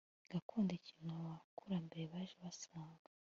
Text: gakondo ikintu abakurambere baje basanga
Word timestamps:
gakondo 0.31 0.71
ikintu 0.79 1.09
abakurambere 1.19 2.03
baje 2.11 2.35
basanga 2.43 3.09